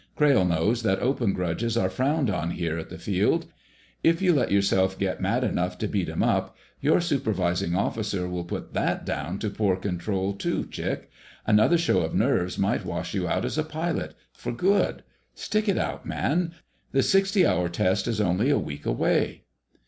[0.15, 3.45] Crayle knows that open grudges are frowned on here at the Field.
[4.03, 8.43] If you let yourself get mad enough to beat him up, your supervising officer will
[8.45, 11.11] put that down to poor control, too, Chick.
[11.45, 15.03] Another show of nerves might wash you out as a pilot—for good.
[15.35, 16.55] Stick it out, man!
[16.93, 19.43] The sixty hour test is only a week away."